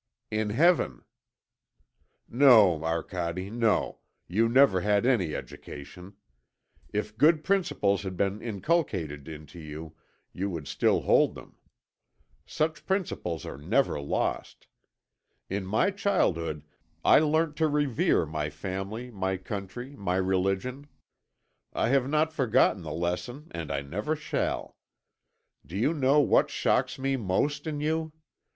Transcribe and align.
"In 0.31 0.49
Heaven." 0.49 1.03
"No, 2.27 2.83
Arcade, 2.83 3.53
no; 3.53 3.99
you 4.27 4.49
never 4.49 4.81
had 4.81 5.05
any 5.05 5.35
education. 5.35 6.13
If 6.91 7.19
good 7.19 7.43
principles 7.43 8.01
had 8.01 8.17
been 8.17 8.41
inculcated 8.41 9.27
into 9.27 9.59
you, 9.59 9.95
you 10.33 10.49
would 10.49 10.67
still 10.67 11.01
hold 11.01 11.35
them. 11.35 11.55
Such 12.47 12.87
principles 12.87 13.45
are 13.45 13.59
never 13.59 14.01
lost. 14.01 14.65
In 15.51 15.67
my 15.67 15.91
childhood 15.91 16.63
I 17.05 17.19
learnt 17.19 17.55
to 17.57 17.67
revere 17.67 18.25
my 18.25 18.49
family, 18.49 19.11
my 19.11 19.37
country, 19.37 19.95
my 19.95 20.15
religion. 20.15 20.87
I 21.73 21.89
have 21.89 22.09
not 22.09 22.33
forgotten 22.33 22.81
the 22.81 22.91
lesson 22.91 23.49
and 23.51 23.71
I 23.71 23.81
never 23.83 24.15
shall. 24.15 24.77
Do 25.63 25.77
you 25.77 25.93
know 25.93 26.19
what 26.21 26.49
shocks 26.49 26.97
me 26.97 27.17
most 27.17 27.67
in 27.67 27.81
you? 27.81 28.11